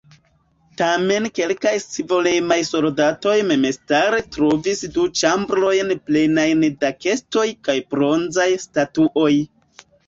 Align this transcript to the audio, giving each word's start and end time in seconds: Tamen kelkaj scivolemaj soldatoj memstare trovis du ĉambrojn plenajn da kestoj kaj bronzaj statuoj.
Tamen 0.81 1.27
kelkaj 1.39 1.73
scivolemaj 1.83 2.57
soldatoj 2.71 3.35
memstare 3.51 4.23
trovis 4.37 4.83
du 4.97 5.07
ĉambrojn 5.23 5.95
plenajn 6.09 6.67
da 6.85 6.93
kestoj 7.07 7.49
kaj 7.71 7.79
bronzaj 7.95 8.51
statuoj. 8.69 9.33